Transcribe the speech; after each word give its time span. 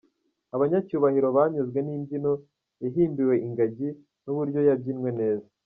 Abanyacyubahiro 0.55 1.27
banyuzwe 1.37 1.79
n’imbyino 1.81 2.31
yahimbiwe 2.83 3.35
ingagi 3.47 3.89
n’uburyo 4.23 4.59
yabyinwe 4.67 5.09
neza. 5.19 5.47